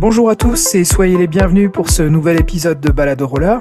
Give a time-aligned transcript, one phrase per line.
[0.00, 3.58] Bonjour à tous et soyez les bienvenus pour ce nouvel épisode de Balade Roller,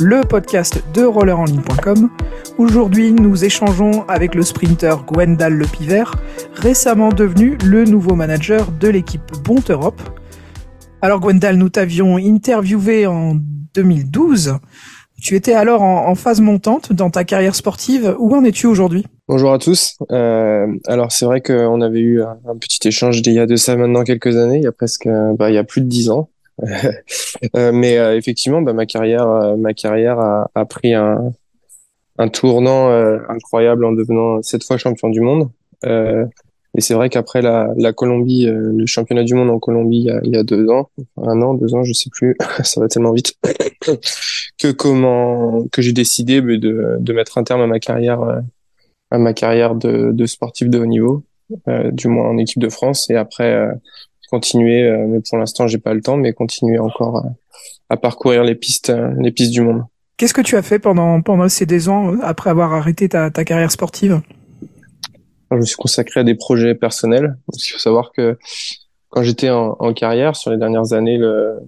[0.00, 2.10] le podcast de rollerenligne.com.
[2.58, 6.16] Aujourd'hui, nous échangeons avec le sprinter Gwendal Le Pivert,
[6.54, 10.02] récemment devenu le nouveau manager de l'équipe Bont Europe.
[11.02, 13.36] Alors Gwendal, nous t'avions interviewé en
[13.76, 14.58] 2012.
[15.22, 18.16] Tu étais alors en, phase montante dans ta carrière sportive.
[18.18, 19.06] Où en es-tu aujourd'hui?
[19.28, 19.96] Bonjour à tous.
[20.12, 23.74] Euh, alors c'est vrai qu'on avait eu un, petit échange il y a de ça
[23.74, 26.28] maintenant quelques années, il y a presque, bah, il y a plus de dix ans.
[27.56, 31.32] euh, mais euh, effectivement, bah, ma carrière, euh, ma carrière a, a pris un,
[32.18, 35.50] un tournant euh, incroyable en devenant cette fois champion du monde.
[35.84, 40.10] et c'est vrai qu'après la, la Colombie, le championnat du monde en Colombie il y
[40.10, 42.86] a, il y a deux ans, un an, deux ans, je sais plus, ça va
[42.86, 43.34] tellement vite,
[44.58, 48.20] que comment que j'ai décidé bah, de, de mettre un terme à ma carrière
[49.10, 51.24] à ma carrière de, de sportif de haut niveau,
[51.68, 53.72] euh, du moins en équipe de France, et après euh,
[54.30, 54.82] continuer.
[54.82, 57.24] Euh, mais pour l'instant, j'ai pas le temps, mais continuer encore
[57.88, 59.84] à parcourir les pistes, les pistes du monde.
[60.16, 63.44] Qu'est-ce que tu as fait pendant pendant ces deux ans après avoir arrêté ta, ta
[63.44, 64.22] carrière sportive?
[65.50, 67.36] Je me suis consacré à des projets personnels.
[67.52, 68.36] Il faut savoir que
[69.10, 71.58] quand j'étais en, en, carrière sur les dernières années, le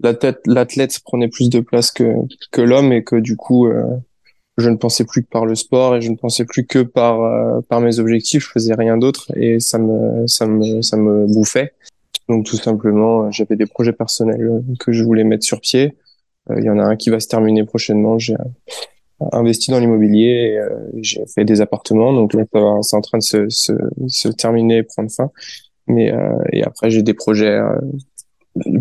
[0.00, 2.12] l'athlète prenait plus de place que
[2.50, 3.84] que l'homme et que du coup euh,
[4.58, 7.22] je ne pensais plus que par le sport et je ne pensais plus que par
[7.22, 8.44] euh, par mes objectifs.
[8.44, 11.74] Je faisais rien d'autre et ça me ça me ça me bouffait.
[12.28, 15.96] Donc tout simplement, j'avais des projets personnels que je voulais mettre sur pied.
[16.50, 18.18] Euh, il y en a un qui va se terminer prochainement.
[18.18, 18.36] J'ai
[19.32, 22.12] investi dans l'immobilier, euh, j'ai fait des appartements.
[22.12, 22.44] Donc là,
[22.82, 23.72] c'est en train de se, se,
[24.08, 25.30] se terminer et prendre fin.
[25.86, 26.12] Mais
[26.52, 27.60] et après, j'ai des projets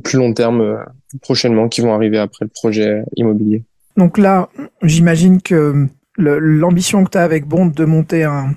[0.03, 0.83] plus long terme
[1.21, 3.63] prochainement qui vont arriver après le projet immobilier.
[3.97, 4.49] Donc là,
[4.81, 8.55] j'imagine que l'ambition que tu as avec Bond de monter un,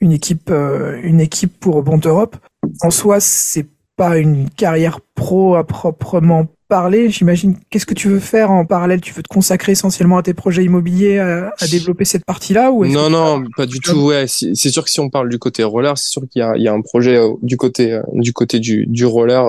[0.00, 2.36] une équipe euh, une équipe pour Bond Europe,
[2.82, 7.10] en soi, c'est pas une carrière pro à proprement parler.
[7.10, 9.00] J'imagine qu'est-ce que tu veux faire en parallèle?
[9.00, 13.10] Tu veux te consacrer essentiellement à tes projets immobiliers, à, développer cette partie-là ou Non,
[13.10, 14.06] non, pas du tout.
[14.06, 16.56] Ouais, c'est sûr que si on parle du côté roller, c'est sûr qu'il y a,
[16.56, 19.44] il y a un projet euh, du côté euh, du côté du, du roller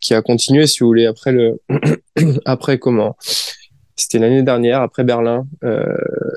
[0.00, 1.60] qui a continué, si vous voulez, après le
[2.46, 3.16] après comment?
[4.02, 5.46] C'était l'année dernière, après Berlin.
[5.64, 5.84] Euh,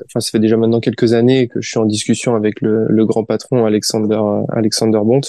[0.06, 3.06] enfin, ça fait déjà maintenant quelques années que je suis en discussion avec le, le
[3.06, 5.20] grand patron Alexander Alexander Bont.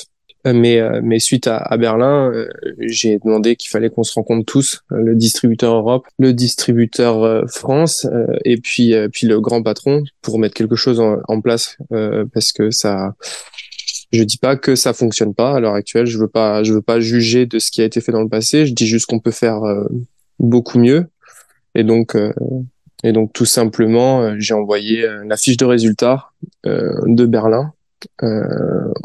[0.48, 2.48] Euh, mais, euh, mais suite à, Berlin, euh,
[2.80, 8.08] j'ai demandé qu'il fallait qu'on se rencontre tous, le distributeur Europe, le distributeur France,
[8.46, 11.78] et puis puis le grand patron pour mettre quelque chose en, en place
[12.34, 13.16] parce que ça
[14.12, 16.06] je dis pas que ça fonctionne pas à l'heure actuelle.
[16.06, 18.30] Je veux pas, je veux pas juger de ce qui a été fait dans le
[18.30, 18.66] passé.
[18.66, 19.62] Je dis juste qu'on peut faire
[20.40, 21.08] beaucoup mieux
[21.78, 22.34] et donc, euh,
[23.04, 26.32] et donc tout simplement, euh, j'ai envoyé euh, la fiche de résultats
[26.66, 27.74] de Berlin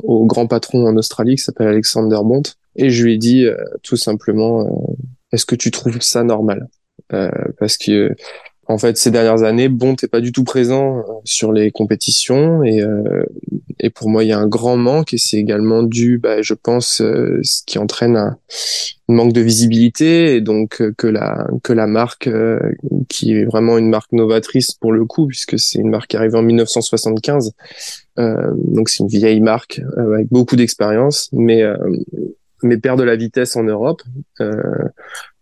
[0.03, 2.43] au grand patron en Australie qui s'appelle Alexander Bont
[2.77, 3.47] et je lui ai dit
[3.83, 4.94] tout simplement
[5.33, 6.69] est-ce que tu trouves ça normal?
[7.09, 8.15] Parce que
[8.72, 12.65] en fait, ces dernières années, Bont n'est pas du tout présent euh, sur les compétitions
[12.65, 13.25] et, euh,
[13.78, 16.55] et pour moi, il y a un grand manque et c'est également dû, bah, je
[16.55, 18.38] pense, euh, ce qui entraîne un,
[19.09, 22.31] manque de visibilité et donc que la que la marque,
[23.10, 26.34] qui est vraiment une marque novatrice pour le coup, puisque c'est une marque qui arrive
[26.34, 27.53] en 1975,
[28.16, 31.62] donc c'est une vieille marque avec beaucoup d'expérience, mais
[32.62, 34.03] mais perd de la vitesse en Europe.
[34.41, 34.53] Euh,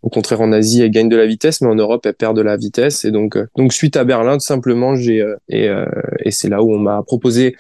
[0.03, 2.43] au contraire, en Asie, elle gagne de la vitesse, mais en Europe, elle perd de
[2.43, 3.05] la vitesse.
[3.05, 5.85] Et donc, euh, donc suite à Berlin, tout simplement, j'ai euh, et, euh,
[6.25, 7.57] et c'est là où on m'a proposé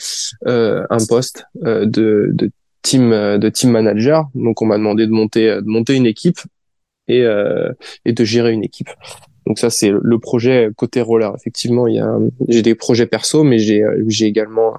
[0.46, 2.50] un poste de, de
[2.82, 4.28] team de team manager.
[4.34, 6.38] Donc, on m'a demandé de monter de monter une équipe
[7.08, 7.24] et
[8.04, 8.88] et de gérer une équipe.
[9.50, 11.34] Donc ça, c'est le projet côté roller.
[11.36, 12.16] Effectivement, il y a,
[12.46, 14.74] j'ai des projets perso, mais j'ai, j'ai également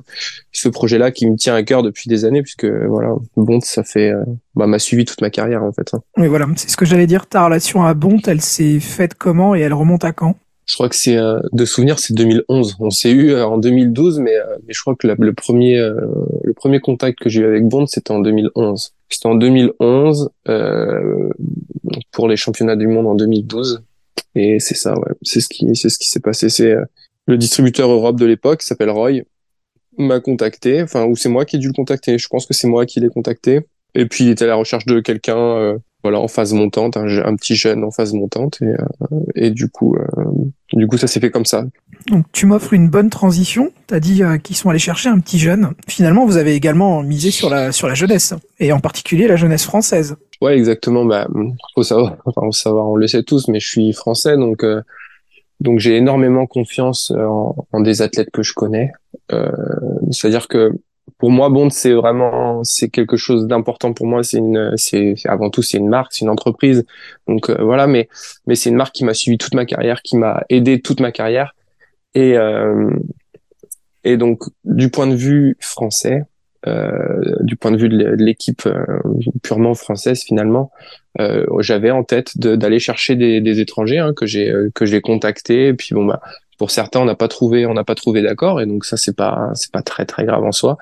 [0.54, 4.12] ce projet-là qui me tient à cœur depuis des années, puisque voilà, Bont, ça fait,
[4.12, 4.24] euh,
[4.56, 5.94] bah, m'a suivi toute ma carrière en fait.
[5.94, 6.00] Hein.
[6.16, 7.28] Oui, voilà, c'est ce que j'allais dire.
[7.28, 10.38] Ta relation à Bont, elle s'est faite comment et elle remonte à quand?
[10.66, 12.78] Je crois que c'est euh, de souvenir, c'est 2011.
[12.80, 15.76] On s'est eu euh, en 2012, mais mais je crois que le premier
[16.46, 18.94] le premier contact que j'ai eu avec Bont, c'était en 2011.
[19.10, 20.30] C'était en 2011
[22.14, 23.84] pour les championnats du monde en 2012
[24.36, 25.14] et c'est ça, ouais.
[25.22, 26.50] C'est ce qui, c'est ce qui s'est passé.
[26.50, 26.86] C'est euh,
[27.28, 29.22] le distributeur Europe de l'époque, s'appelle Roy,
[29.98, 30.82] m'a contacté.
[30.82, 32.18] Enfin, ou c'est moi qui ai dû le contacter.
[32.18, 33.62] Je pense que c'est moi qui l'ai contacté.
[33.94, 37.36] Et puis il était à la recherche de quelqu'un, euh, voilà, en phase montante, un,
[37.36, 38.62] petit jeune en phase montante.
[38.62, 39.98] Et, euh, et du coup,
[40.72, 41.66] du coup, ça s'est fait comme ça.
[42.08, 43.72] Donc tu m'offres une bonne transition.
[43.88, 45.74] Tu as dit qu'ils sont allés chercher un petit jeune.
[45.88, 49.66] Finalement, vous avez également misé sur la sur la jeunesse et en particulier la jeunesse
[49.66, 50.16] française.
[50.42, 51.06] Ouais, exactement.
[51.06, 51.28] Bah,
[51.76, 54.82] faut savoir, enfin, on le sait tous, mais je suis français, donc euh,
[55.60, 58.92] donc j'ai énormément confiance euh, en, en, des athlètes que je connais.
[59.32, 59.52] Euh,
[60.12, 60.72] C'est-à-dire que
[61.20, 64.24] pour moi, Bond, c'est vraiment, c'est quelque chose d'important pour moi.
[64.24, 66.86] C'est une, c'est avant tout, c'est une marque, c'est une entreprise.
[67.28, 68.10] Donc euh, voilà, mais
[68.48, 71.12] mais c'est une marque qui m'a suivi toute ma carrière, qui m'a aidé toute ma
[71.12, 71.56] carrière.
[72.16, 72.90] Et euh,
[74.04, 76.24] et donc du point de vue français,
[76.66, 78.86] du point de vue de l'équipe euh,
[79.42, 80.72] purement française finalement,
[81.20, 85.68] euh, j'avais en tête d'aller chercher des, des étrangers hein, que j'ai que j'ai contactés.
[85.68, 86.22] Et puis bon bah
[86.58, 89.16] pour certains on n'a pas trouvé on n'a pas trouvé d'accord et donc ça c'est
[89.16, 90.78] pas c'est pas très très grave en soi.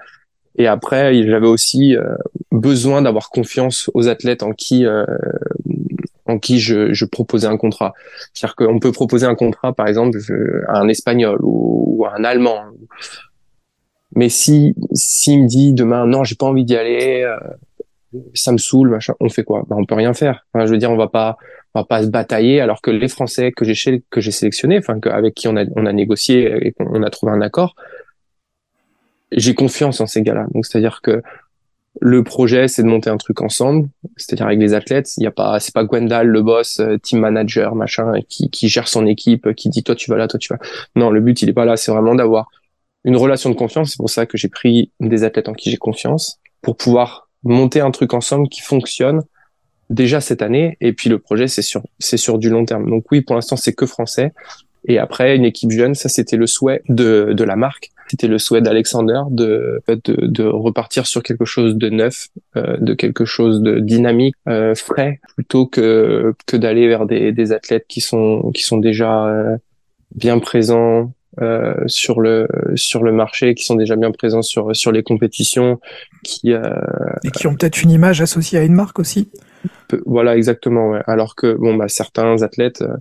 [0.57, 2.15] Et après, j'avais aussi euh,
[2.51, 5.05] besoin d'avoir confiance aux athlètes en qui euh,
[6.25, 7.93] en qui je, je, proposais un contrat.
[8.33, 10.19] C'est-à-dire qu'on peut proposer un contrat, par exemple,
[10.67, 12.65] à un Espagnol ou, à un Allemand.
[14.15, 17.37] Mais si s'il me dit demain non, j'ai pas envie d'y aller, euh,
[18.33, 19.63] ça me saoule, machin, on fait quoi?
[19.69, 20.45] Ben, on peut rien faire.
[20.53, 21.37] Enfin, je veux dire, on va pas
[21.75, 24.99] on va pas se batailler alors que les Français que j'ai que j'ai sélectionnés, enfin
[25.11, 27.75] avec qui on a on a négocié et qu'on a trouvé un accord,
[29.31, 30.47] j'ai confiance en ces gars-là.
[30.53, 31.21] Donc c'est-à-dire que
[32.01, 35.17] le projet, c'est de monter un truc ensemble, c'est-à-dire avec les athlètes.
[35.17, 38.69] Il y a pas, c'est pas Gwendal, le boss, euh, team manager, machin, qui, qui
[38.69, 40.59] gère son équipe, qui dit toi tu vas là, toi tu vas.
[40.95, 41.77] Non, le but il est pas là.
[41.77, 42.49] C'est vraiment d'avoir
[43.03, 43.91] une relation de confiance.
[43.91, 47.79] C'est pour ça que j'ai pris des athlètes en qui j'ai confiance pour pouvoir monter
[47.79, 49.21] un truc ensemble qui fonctionne
[49.89, 50.77] déjà cette année.
[50.81, 52.89] Et puis le projet, c'est sur, c'est sur du long terme.
[52.89, 54.33] Donc oui, pour l'instant, c'est que français.
[54.85, 58.39] Et après, une équipe jeune, ça c'était le souhait de, de la marque c'était le
[58.39, 63.61] souhait d'Alexander de, de, de repartir sur quelque chose de neuf, euh, de quelque chose
[63.61, 68.63] de dynamique, euh, frais, plutôt que que d'aller vers des, des athlètes qui sont qui
[68.63, 69.57] sont déjà euh,
[70.15, 74.91] bien présents euh, sur le sur le marché, qui sont déjà bien présents sur sur
[74.91, 75.79] les compétitions,
[76.23, 76.61] qui euh,
[77.23, 79.29] et qui ont peut-être une image associée à une marque aussi.
[80.05, 80.89] Voilà, exactement.
[80.89, 81.01] Ouais.
[81.07, 82.95] Alors que bon, bah, certains athlètes euh,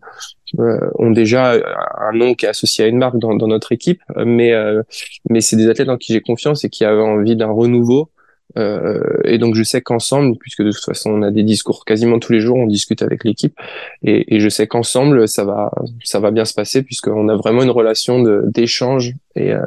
[0.61, 4.03] euh, ont déjà un nom qui est associé à une marque dans, dans notre équipe,
[4.25, 4.83] mais euh,
[5.29, 8.11] mais c'est des athlètes en qui j'ai confiance et qui avaient envie d'un renouveau
[8.57, 12.19] euh, et donc je sais qu'ensemble, puisque de toute façon on a des discours quasiment
[12.19, 13.55] tous les jours, on discute avec l'équipe,
[14.03, 15.71] et, et, je sais qu'ensemble ça va
[16.03, 19.61] ça va bien se passer puisqu'on a vraiment une relation d'échange et, euh,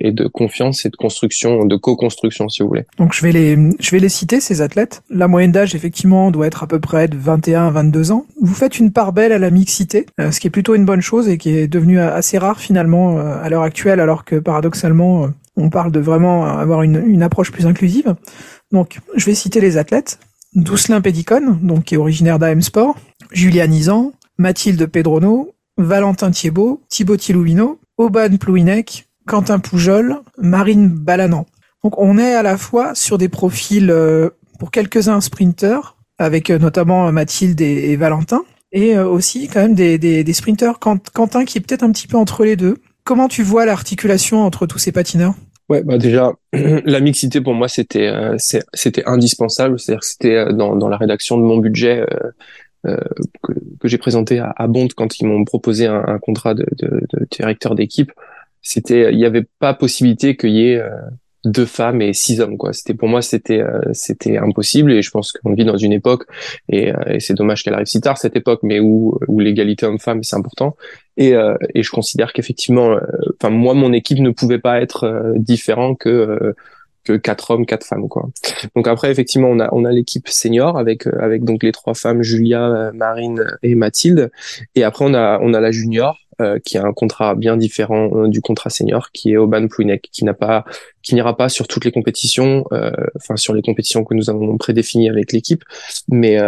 [0.00, 2.84] et de confiance et de construction, de co-construction si vous voulez.
[2.98, 5.02] Donc je vais les je vais les citer ces athlètes.
[5.08, 8.26] La moyenne d'âge effectivement doit être à peu près de 21 à 22 ans.
[8.40, 11.00] Vous faites une part belle à la mixité, euh, ce qui est plutôt une bonne
[11.00, 15.30] chose et qui est devenu assez rare finalement euh, à l'heure actuelle, alors que paradoxalement
[15.56, 18.14] on parle de vraiment avoir une, approche plus inclusive.
[18.70, 20.18] Donc, je vais citer les athlètes.
[20.54, 22.96] Doucelin Pédicone, donc qui est originaire d'AM Sport,
[23.30, 31.46] Julia Nizan, Mathilde Pedrono, Valentin Thiebaud, Thibaut Tilouvino, Auban Plouinec, Quentin Poujol, Marine Balanan.
[31.82, 36.58] Donc on est à la fois sur des profils euh, pour quelques-uns sprinters, avec euh,
[36.58, 40.78] notamment Mathilde et, Valentin, et euh, aussi quand même des, des, sprinters.
[40.78, 44.66] Quentin qui est peut-être un petit peu entre les deux, Comment tu vois l'articulation entre
[44.66, 45.34] tous ces patineurs?
[45.68, 48.36] Ouais, bah déjà la mixité pour moi c'était euh,
[48.74, 52.30] c'était indispensable, c'est-à-dire c'était euh, dans, dans la rédaction de mon budget euh,
[52.86, 52.96] euh
[53.42, 56.66] que, que j'ai présenté à, à, Bond quand ils m'ont proposé un, un contrat de,
[56.78, 58.12] de, de directeur d'équipe.
[58.60, 60.82] C'était il n'y avait pas possibilité qu'il y ait
[61.44, 62.72] deux femmes et six hommes quoi.
[62.72, 66.24] C'était pour moi c'était euh, c'était impossible et je pense qu'on vit dans une époque
[66.68, 69.86] et, euh, et c'est dommage qu'elle arrive si tard cette époque mais où où l'égalité
[69.86, 70.76] homme-femme c'est important.
[71.16, 72.96] Et euh, et je considère qu'effectivement
[73.36, 76.54] enfin moi mon équipe ne pouvait pas être différent que
[77.04, 78.28] que quatre hommes, quatre femmes, quoi.
[78.76, 82.22] Donc après, effectivement, on a on a l'équipe senior avec avec donc les trois femmes,
[82.22, 84.30] Julia, Marine et Mathilde,
[84.76, 88.10] et après on a on a la junior euh, qui a un contrat bien différent
[88.14, 90.64] euh, du contrat senior, qui est Oban Plouinec, qui n'a pas,
[91.02, 94.56] qui n'ira pas sur toutes les compétitions, euh, enfin sur les compétitions que nous avons
[94.58, 95.64] prédéfinies avec l'équipe,
[96.08, 96.38] mais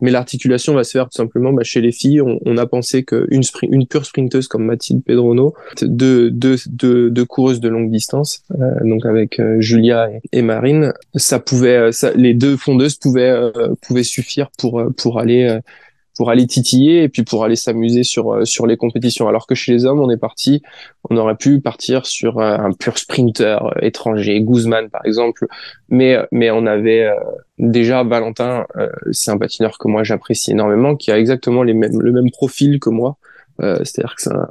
[0.00, 2.20] mais l'articulation va se faire tout simplement bah, chez les filles.
[2.20, 7.24] On, on a pensé qu'une une pure sprinteuse comme Mathilde Pedrono, deux deux deux, deux
[7.24, 8.42] coureuses de longue distance,
[8.82, 13.34] donc avec Julia et, Marine, ça pouvait, ça, les deux fondeuses pouvaient
[13.82, 15.60] pouvaient suffire pour pour aller
[16.16, 19.28] pour aller titiller et puis pour aller s'amuser sur euh, sur les compétitions.
[19.28, 20.62] Alors que chez les hommes, on est parti,
[21.08, 25.46] on aurait pu partir sur euh, un pur sprinter euh, étranger, Guzman par exemple,
[25.88, 27.10] mais mais on avait
[27.58, 28.66] déjà Valentin,
[29.12, 32.80] c'est un patineur que moi j'apprécie énormément, qui a exactement les mêmes le même profil
[32.80, 33.16] que moi.
[33.60, 34.48] c'est-à-dire que c'est un,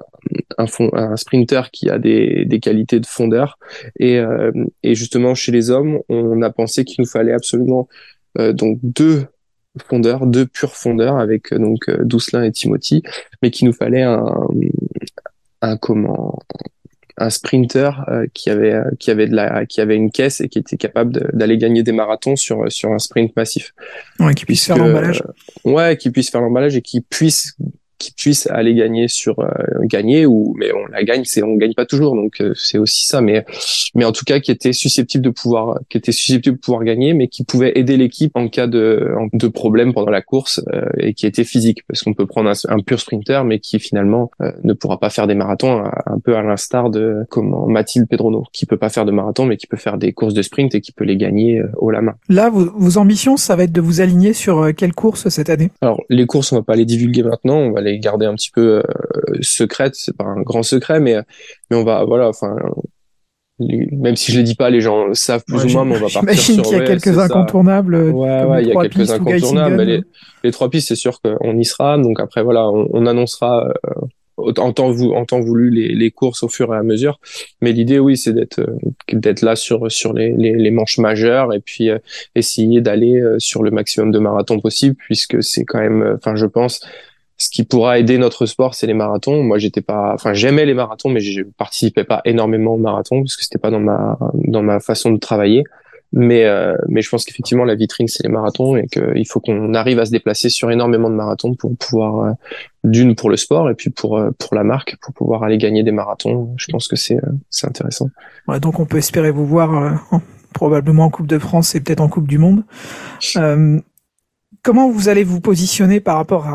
[0.57, 3.57] un, un sprinter qui a des, des qualités de fondeur
[3.99, 4.21] et,
[4.83, 7.87] et justement chez les hommes on a pensé qu'il nous fallait absolument
[8.53, 9.25] donc deux
[9.87, 13.03] fondeurs, deux purs fondeurs avec euh, donc euh, Doucelin et Timothy,
[13.41, 14.33] mais qu'il nous fallait un,
[15.61, 16.39] un comment
[17.21, 20.57] un sprinter euh, qui avait qui avait de la qui avait une caisse et qui
[20.57, 23.73] était capable d'aller gagner des marathons sur sur un sprint massif.
[24.19, 25.21] Ouais, qui puisse faire l'emballage.
[25.65, 27.57] ouais, qui puisse faire l'emballage et qui puisse
[27.99, 29.49] qui puisse aller gagner sur euh,
[29.83, 33.05] gagner ou mais on la gagne c'est on gagne pas toujours donc euh, c'est aussi
[33.05, 33.21] ça.
[33.21, 33.45] Mais
[33.93, 37.13] mais en tout cas qui était susceptible de pouvoir qui était susceptible de pouvoir gagner
[37.13, 41.13] mais qui pouvait aider l'équipe en cas de de problème pendant la course euh, et
[41.13, 44.31] qui était physique parce qu'on peut prendre un, pur sprinter mais qui finalement
[44.63, 48.65] ne pourra pas faire des marathons un peu à l'instar de comment Mathilde Pedrono qui
[48.65, 50.93] peut pas faire de marathon mais qui peut faire des courses de sprint et qui
[50.93, 52.15] peut les gagner au la main.
[52.29, 55.71] Là vos, vos ambitions ça va être de vous aligner sur quelle course cette année?
[55.81, 57.57] Alors les courses on va pas les divulguer maintenant.
[57.57, 58.83] On va les garder un petit peu euh,
[59.41, 59.95] secrètes.
[59.95, 61.15] C'est pas un grand secret, mais
[61.71, 62.55] mais on va voilà, enfin
[63.59, 66.09] même si je les dis pas, les gens savent plus ou moins, mais on va
[66.09, 67.95] partir J'imagine qu'il y a quelques incontournables.
[67.95, 69.75] Euh, ouais, ouais, il y a quelques incontournables.
[69.75, 70.01] Mais les,
[70.43, 71.97] les, trois pistes, c'est sûr qu'on y sera.
[71.97, 76.43] Donc après, voilà, on, on annoncera euh, en temps, en temps voulu les, les, courses
[76.43, 77.19] au fur et à mesure.
[77.61, 78.61] Mais l'idée, oui, c'est d'être
[79.11, 81.89] d'être là sur sur les, les, les, manches majeures et puis
[82.35, 86.79] essayer d'aller sur le maximum de marathons possible, puisque c'est quand même, enfin, je pense
[87.39, 89.41] ce qui pourra aider notre sport, c'est les marathons.
[89.43, 93.37] Moi, j'étais pas, enfin, j'aimais les marathons, mais je participais pas énormément aux marathons parce
[93.37, 95.63] que c'était pas dans ma dans ma façon de travailler.
[96.11, 99.75] Mais euh, mais je pense qu'effectivement la vitrine c'est les marathons et qu'il faut qu'on
[99.75, 102.31] arrive à se déplacer sur énormément de marathons pour pouvoir euh,
[102.83, 105.83] d'une pour le sport et puis pour euh, pour la marque pour pouvoir aller gagner
[105.83, 106.55] des marathons.
[106.57, 107.19] Je pense que c'est
[107.51, 108.09] c'est intéressant.
[108.47, 110.01] Ouais, donc on peut espérer vous voir
[110.53, 112.63] probablement en Coupe de France et peut-être en Coupe du Monde
[114.63, 116.47] comment vous allez vous positionner par rapport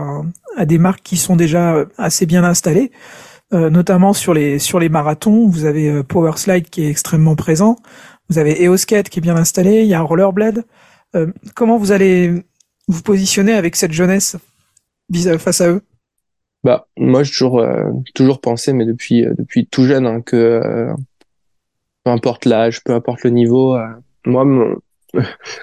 [0.56, 2.92] à, des marques qui sont déjà assez bien installées,
[3.52, 5.48] euh, notamment sur les marathons.
[5.48, 7.76] Vous avez euh, Powerslide qui est extrêmement présent.
[8.30, 9.82] Vous avez EOSkate qui est bien installé.
[9.82, 10.64] Il y a Rollerblade.
[11.14, 12.42] Euh, comment vous allez
[12.88, 14.36] vous positionner avec cette jeunesse
[15.38, 15.82] face à eux?
[16.64, 20.88] Bah moi j'ai toujours euh, toujours pensé, mais depuis euh, depuis tout jeune, hein, que
[22.04, 23.78] peu importe l'âge, peu importe le niveau,
[24.24, 24.44] moi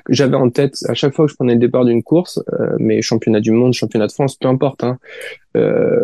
[0.10, 3.02] j'avais en tête à chaque fois que je prenais le départ d'une course, euh, mais
[3.02, 4.84] championnat du monde, championnat de France, peu importe.
[4.84, 4.98] Hein,
[5.58, 6.02] euh,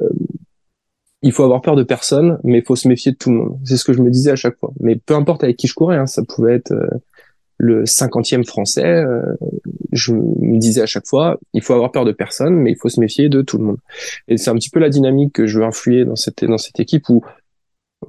[1.21, 3.59] il faut avoir peur de personne, mais il faut se méfier de tout le monde.
[3.63, 4.71] C'est ce que je me disais à chaque fois.
[4.79, 6.87] Mais peu importe avec qui je courais, hein, ça pouvait être euh,
[7.57, 8.85] le cinquantième français.
[8.85, 9.35] Euh,
[9.91, 12.89] je me disais à chaque fois, il faut avoir peur de personne, mais il faut
[12.89, 13.77] se méfier de tout le monde.
[14.27, 16.79] Et c'est un petit peu la dynamique que je veux influer dans cette dans cette
[16.79, 17.23] équipe où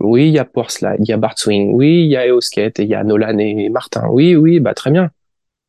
[0.00, 2.78] oui, il y a Powerslide, il y a Bart Swing, oui, il y a EOSkate,
[2.80, 4.06] et il y a Nolan et Martin.
[4.10, 5.10] Oui, oui, bah très bien.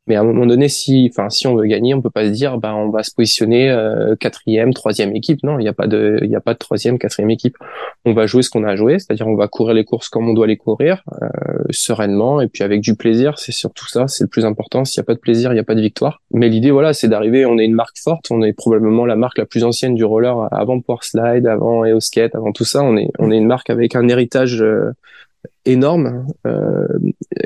[0.09, 2.31] Mais à un moment donné, si, enfin, si on veut gagner, on peut pas se
[2.31, 5.43] dire, bah, on va se positionner euh, quatrième, troisième équipe.
[5.43, 7.55] Non, il n'y a pas de, il y a pas de troisième, quatrième équipe.
[8.05, 10.33] On va jouer ce qu'on a joué, c'est-à-dire on va courir les courses comme on
[10.33, 11.27] doit les courir, euh,
[11.69, 13.37] sereinement et puis avec du plaisir.
[13.37, 14.83] C'est surtout ça, c'est le plus important.
[14.83, 16.23] S'il n'y a pas de plaisir, il n'y a pas de victoire.
[16.31, 17.45] Mais l'idée, voilà, c'est d'arriver.
[17.45, 18.31] On est une marque forte.
[18.31, 22.33] On est probablement la marque la plus ancienne du roller avant Power Slide, avant EOSkate,
[22.33, 22.81] avant tout ça.
[22.81, 24.91] On est, on est une marque avec un héritage euh,
[25.65, 26.87] énorme euh,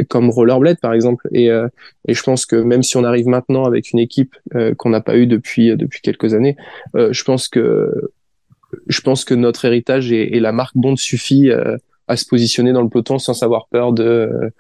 [0.10, 1.28] comme Rollerblade par exemple.
[1.32, 1.68] Et, euh,
[2.08, 5.02] et je pense que même si on arrive maintenant avec une équipe euh, qu'on n'a
[5.02, 6.56] pas eu depuis depuis quelques années
[6.94, 7.92] je pense que
[8.88, 11.52] je pense que notre héritage et, et la marque Bond suffit
[12.08, 14.52] à se positionner dans le peloton sans avoir peur de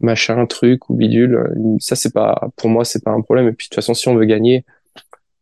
[0.00, 1.52] machin truc ou bidule.
[1.78, 3.48] Ça c'est pas pour moi c'est pas un problème.
[3.48, 4.64] Et puis de toute façon si on veut gagner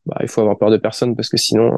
[0.07, 1.76] bah, il faut avoir peur de personne parce que sinon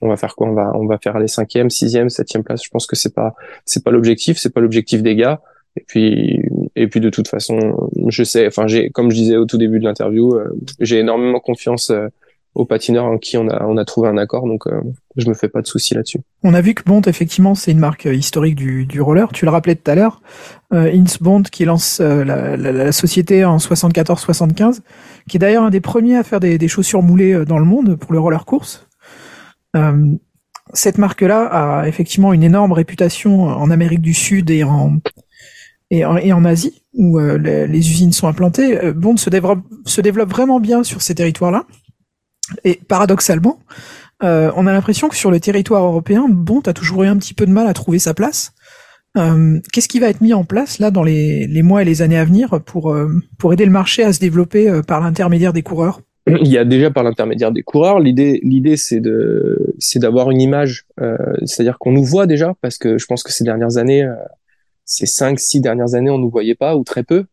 [0.00, 0.48] on va faire quoi?
[0.48, 2.64] On va on va faire les cinquième, sixième, septième place.
[2.64, 5.40] Je pense que c'est pas c'est pas l'objectif, c'est pas l'objectif des gars.
[5.76, 6.42] Et puis
[6.76, 9.78] et puis de toute façon, je sais, enfin j'ai comme je disais au tout début
[9.78, 10.48] de l'interview, euh,
[10.80, 12.08] j'ai énormément confiance euh,
[12.54, 14.80] aux patineurs en qui on a on a trouvé un accord, donc euh,
[15.16, 16.20] je me fais pas de soucis là-dessus.
[16.42, 19.28] On a vu que Bond effectivement c'est une marque historique du, du roller.
[19.32, 20.20] Tu le rappelais tout à l'heure,
[20.72, 24.80] euh, Bond qui lance la, la, la, société en 74-75,
[25.28, 27.96] qui est d'ailleurs un des premiers à faire des, des chaussures moulées dans le monde
[27.96, 28.87] pour le roller course.
[29.76, 30.16] Euh,
[30.74, 34.98] cette marque-là a effectivement une énorme réputation en Amérique du Sud et en
[35.90, 38.84] et en, Asie où euh, les, usines sont implantées.
[38.84, 41.64] Euh, Bond se développe, se développe vraiment bien sur ces territoires-là.
[42.64, 43.58] Et paradoxalement,
[44.20, 47.46] on a l'impression que sur le territoire européen, Bond a toujours eu un petit peu
[47.46, 48.52] de mal à trouver sa place.
[49.14, 52.18] Qu'est-ce qui va être mis en place là dans les, les, mois et les années
[52.18, 52.96] à venir pour
[53.38, 56.00] pour aider le marché à se développer par l'intermédiaire des coureurs?
[56.40, 58.00] il y a déjà par l'intermédiaire des coureurs.
[58.00, 62.78] L'idée, l'idée, c'est de, c'est d'avoir une image, euh, c'est-à-dire qu'on nous voit déjà, parce
[62.78, 64.14] que je pense que ces dernières années, euh,
[64.84, 67.24] ces cinq, six dernières années, on nous voyait pas ou très peu.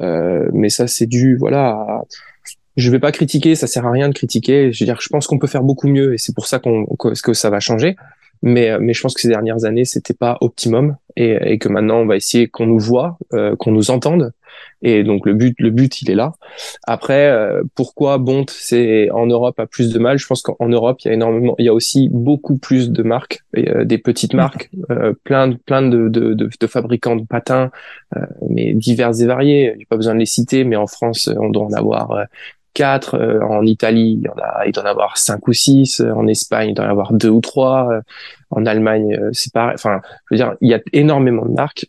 [0.00, 2.02] Euh, mais ça, c'est dû, voilà.
[2.76, 4.72] Je vais pas critiquer, ça sert à rien de critiquer.
[4.72, 6.86] Je veux dire, je pense qu'on peut faire beaucoup mieux, et c'est pour ça qu'on
[6.86, 7.96] que ça va changer.
[8.44, 11.98] Mais, mais je pense que ces dernières années, c'était pas optimum, et, et que maintenant,
[11.98, 14.32] on va essayer qu'on nous voit, euh, qu'on nous entende,
[14.82, 16.32] et donc le but, le but, il est là.
[16.86, 20.18] Après, euh, pourquoi Bont, c'est en Europe a plus de mal?
[20.18, 23.02] Je pense qu'en Europe, il y a énormément, il y a aussi beaucoup plus de
[23.02, 27.24] marques, euh, des petites marques, euh, plein de plein de, de, de, de fabricants de
[27.24, 27.70] patins,
[28.48, 29.70] mais divers et variés.
[29.70, 32.26] A pas besoin de les citer, mais en France, on doit en avoir
[32.74, 33.18] quatre.
[33.42, 36.00] en Italie, il y en a, il doit en avoir cinq ou six.
[36.00, 37.88] En Espagne, il doit en avoir deux ou trois.
[38.50, 39.74] en Allemagne, c'est pareil.
[39.74, 41.86] Enfin, je veux dire, il y a énormément de marques.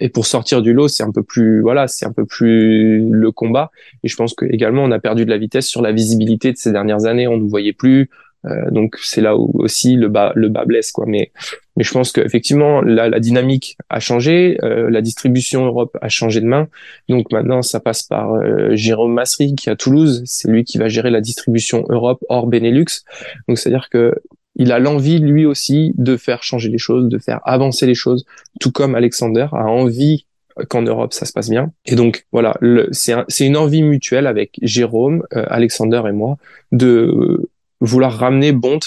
[0.00, 3.32] Et pour sortir du lot, c'est un peu plus, voilà, c'est un peu plus le
[3.32, 3.70] combat.
[4.02, 6.56] Et je pense que également, on a perdu de la vitesse sur la visibilité de
[6.56, 7.26] ces dernières années.
[7.26, 8.10] On ne voyait plus.
[8.46, 11.04] Euh, donc c'est là où aussi le bas le bas blesse quoi.
[11.06, 11.30] Mais
[11.76, 16.40] mais je pense qu'effectivement la, la dynamique a changé, euh, la distribution Europe a changé
[16.40, 16.68] de main.
[17.08, 20.78] Donc maintenant ça passe par euh, Jérôme Massery qui est à Toulouse, c'est lui qui
[20.78, 23.02] va gérer la distribution Europe hors Benelux.
[23.46, 24.14] Donc c'est à dire que
[24.60, 28.26] il a l'envie lui aussi de faire changer les choses, de faire avancer les choses,
[28.60, 30.26] tout comme Alexander a envie
[30.68, 31.72] qu'en Europe ça se passe bien.
[31.86, 32.58] Et donc voilà,
[32.92, 36.36] c'est une envie mutuelle avec Jérôme, Alexander et moi
[36.72, 37.48] de
[37.80, 38.80] vouloir ramener Bont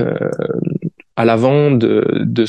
[0.00, 0.30] euh,
[1.16, 2.46] à l'avant de, de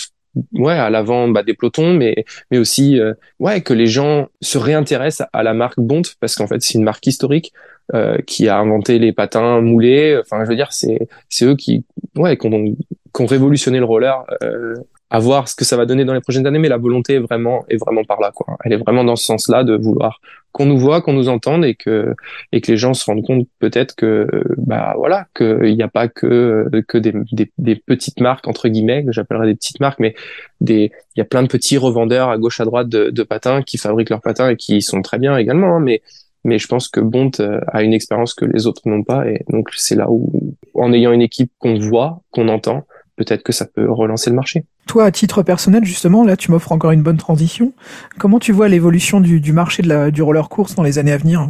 [0.53, 4.57] ouais à l'avant bah, des pelotons mais mais aussi euh, ouais que les gens se
[4.57, 7.80] réintéressent à la marque Bont parce qu'en fait c'est une marque historique euh,
[8.25, 12.37] qui a inventé les patins moulés enfin je veux dire c'est c'est eux qui ouais
[12.37, 12.75] qui ont,
[13.13, 14.75] qui révolutionné le roller euh,
[15.11, 17.19] à voir ce que ça va donner dans les prochaines années, mais la volonté est
[17.19, 18.57] vraiment est vraiment par là quoi.
[18.63, 20.21] Elle est vraiment dans ce sens-là de vouloir
[20.53, 22.15] qu'on nous voit, qu'on nous entende et que
[22.53, 26.07] et que les gens se rendent compte peut-être que bah voilà qu'il n'y a pas
[26.07, 30.15] que que des, des, des, petites marques entre guillemets que j'appellerais des petites marques, mais
[30.61, 33.63] des il y a plein de petits revendeurs à gauche à droite de, de patins
[33.63, 36.01] qui fabriquent leurs patins et qui sont très bien également, hein, mais
[36.43, 39.45] mais je pense que Bont euh, a une expérience que les autres n'ont pas et
[39.49, 43.65] donc c'est là où en ayant une équipe qu'on voit, qu'on entend, peut-être que ça
[43.65, 44.65] peut relancer le marché.
[44.87, 47.73] Toi, à titre personnel, justement, là, tu m'offres encore une bonne transition.
[48.17, 51.17] Comment tu vois l'évolution du, marché de la, du roller course dans les années à
[51.17, 51.49] venir?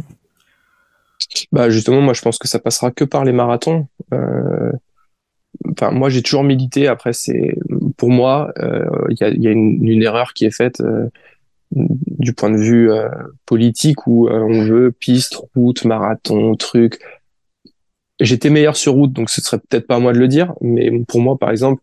[1.50, 3.86] Bah justement, moi, je pense que ça passera que par les marathons.
[4.12, 4.72] Euh,
[5.70, 6.88] enfin, moi, j'ai toujours milité.
[6.88, 7.56] Après, c'est
[7.96, 10.80] pour moi, euh, il y, a, une, erreur qui est faite.
[10.80, 11.08] Euh,
[11.74, 12.90] du point de vue
[13.46, 17.00] politique où on veut piste, route, marathon, truc.
[18.20, 20.90] J'étais meilleur sur route, donc ce serait peut-être pas à moi de le dire, mais
[21.08, 21.82] pour moi, par exemple,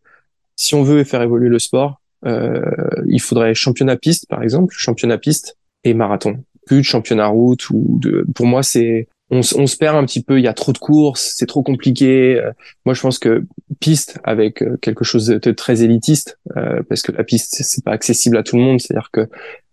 [0.56, 2.62] si on veut faire évoluer le sport, euh,
[3.08, 6.44] il faudrait championnat piste, par exemple, championnat piste et marathon.
[6.66, 8.26] Plus de championnat route ou de.
[8.36, 10.40] Pour moi, c'est on, on, se perd un petit peu.
[10.40, 12.36] Il y a trop de courses, c'est trop compliqué.
[12.36, 12.52] Euh,
[12.86, 13.46] moi, je pense que
[13.80, 17.92] piste avec euh, quelque chose de très élitiste, euh, parce que la piste c'est pas
[17.92, 18.82] accessible à tout le monde.
[18.82, 19.28] C'est-à-dire que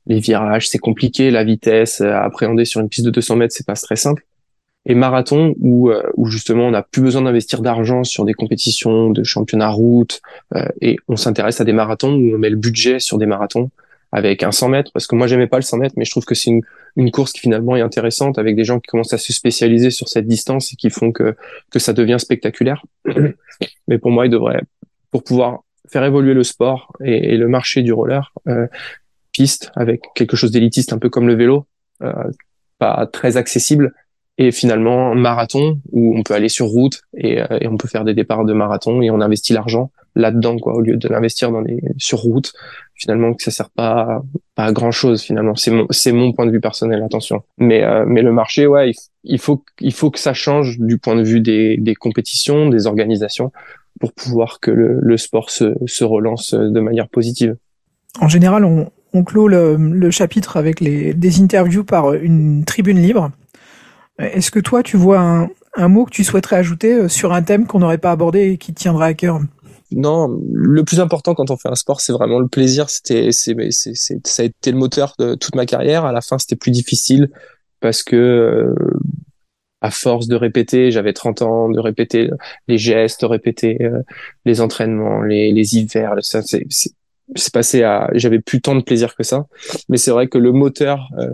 [0.07, 3.66] les virages c'est compliqué, la vitesse à appréhender sur une piste de 200 mètres c'est
[3.66, 4.25] pas très simple.
[4.88, 9.11] Et marathon où, euh, où justement on n'a plus besoin d'investir d'argent sur des compétitions
[9.11, 10.21] de championnat route
[10.55, 13.71] euh, et on s'intéresse à des marathons où on met le budget sur des marathons
[14.12, 16.25] avec un 100 mètres parce que moi j'aimais pas le 100 mètres mais je trouve
[16.25, 16.62] que c'est une,
[16.95, 20.09] une course qui finalement est intéressante avec des gens qui commencent à se spécialiser sur
[20.09, 21.35] cette distance et qui font que
[21.71, 22.85] que ça devient spectaculaire.
[23.88, 24.62] Mais pour moi il devrait
[25.11, 28.66] pour pouvoir faire évoluer le sport et, le marché du roller euh,
[29.37, 31.66] piste avec quelque chose d'élitiste un peu comme le vélo
[32.03, 32.12] euh,
[32.79, 33.92] pas très accessible.
[34.38, 38.05] Et finalement marathon où on peut aller sur route et, euh, et, on peut faire
[38.05, 41.62] des départs de marathon et on investit l'argent là-dedans quoi au lieu de l'investir dans
[41.62, 42.53] les sur route.
[42.94, 44.22] Finalement que ça sert pas
[44.55, 45.55] pas à grand chose finalement.
[45.55, 47.44] C'est mon c'est mon point de vue personnel attention.
[47.57, 48.92] Mais euh, mais le marché ouais
[49.25, 52.87] il, faut il faut que ça change du point de vue des des compétitions des
[52.87, 53.53] organisations
[54.01, 57.57] pour pouvoir que le, le sport se se relance de manière positive.
[58.20, 63.31] En général on on clôt le, chapitre avec les des interviews par une tribune libre
[64.18, 67.66] est-ce que toi, tu vois un, mot que tu souhaiterais ajouter euh, sur un thème
[67.66, 69.40] qu'on n'aurait pas abordé et qui te tiendra à cœur?
[69.92, 72.90] Non, le plus important quand on fait un sport, c'est vraiment le plaisir.
[72.90, 76.05] C'était, ça a été le moteur de toute ma carrière.
[76.05, 77.31] À la fin, c'était plus difficile
[77.81, 78.74] parce que euh,
[79.83, 82.31] à force de répéter, j'avais 30 ans, de répéter
[82.66, 84.00] les gestes, de répéter euh,
[84.44, 86.66] les entraînements, les, hivers, c'est,
[87.35, 89.47] c'est passé à j'avais plus tant de plaisir que ça.
[89.89, 91.31] Mais c'est vrai que le moteur euh,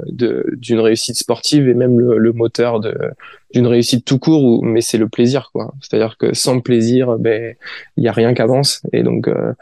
[0.56, 4.98] d'une réussite sportive et même le, le moteur d'une réussite tout court ou mais c'est
[4.98, 5.74] le plaisir quoi.
[5.80, 7.54] C'est-à-dire que sans plaisir ben
[7.96, 9.52] il y a rien qu'avance et donc euh,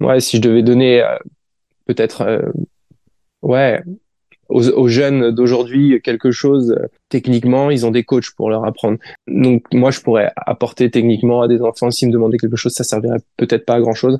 [0.00, 1.16] ouais si je devais donner euh,
[1.86, 2.50] peut-être euh,
[3.42, 3.82] ouais
[4.48, 6.76] aux, jeunes d'aujourd'hui quelque chose
[7.08, 8.98] techniquement, ils ont des coachs pour leur apprendre.
[9.26, 12.84] Donc moi, je pourrais apporter techniquement à des enfants s'ils me demandaient quelque chose, ça
[12.84, 14.16] servirait peut-être pas à grand chose,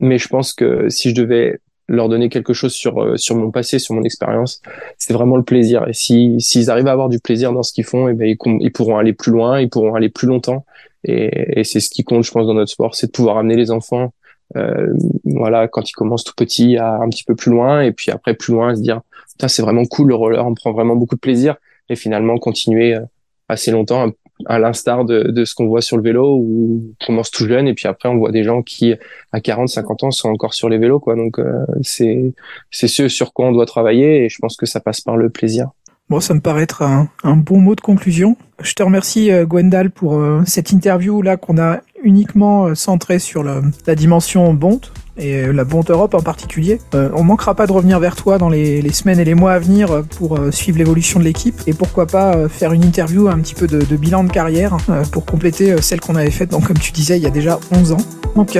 [0.00, 3.50] mais je pense que si je devais leur donner quelque chose sur euh, sur mon
[3.50, 4.60] passé, sur mon expérience,
[4.98, 5.86] c'est vraiment le plaisir.
[5.88, 8.26] Et si s'ils arrivent à avoir du plaisir dans ce qu'ils font, et eh ben
[8.26, 10.64] ils, ils, pourront aller plus loin, ils pourront aller plus longtemps.
[11.04, 13.54] Et, et c'est ce qui compte, je pense, dans notre sport, c'est de pouvoir amener
[13.54, 14.12] les enfants,
[14.54, 14.92] euh,
[15.24, 18.34] voilà, quand ils commencent tout petits, à un petit peu plus loin, et puis après
[18.34, 19.00] plus loin, se dire
[19.48, 21.56] c'est vraiment cool le roller, on prend vraiment beaucoup de plaisir.
[21.88, 23.00] Et finalement continuer euh,
[23.48, 24.10] assez longtemps
[24.46, 27.68] à l'instar de, de ce qu'on voit sur le vélo où on commence tout jeune
[27.68, 28.94] et puis après on voit des gens qui
[29.32, 31.14] à 40 50 ans sont encore sur les vélos quoi.
[31.14, 32.34] Donc euh, c'est
[32.70, 35.30] c'est ce sur quoi on doit travailler et je pense que ça passe par le
[35.30, 35.70] plaisir
[36.08, 38.36] Bon, ça me paraît être un, bon mot de conclusion.
[38.62, 43.60] Je te remercie Gwendal pour cette interview là qu'on a uniquement centrée sur la,
[43.96, 46.80] dimension bonte et la Bonte Europe en particulier.
[46.94, 49.58] Euh, on manquera pas de revenir vers toi dans les, semaines et les mois à
[49.58, 53.38] venir pour euh, suivre l'évolution de l'équipe et pourquoi pas euh, faire une interview, un
[53.38, 54.76] petit peu de, bilan de carrière
[55.12, 57.92] pour compléter celle qu'on avait faite, donc comme tu disais, il y a déjà 11
[57.92, 57.96] ans.
[58.34, 58.58] Donc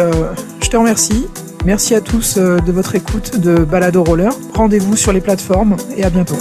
[0.61, 1.27] je te remercie.
[1.65, 4.33] Merci à tous de votre écoute de Balado Roller.
[4.55, 6.37] Rendez-vous sur les plateformes et à bientôt.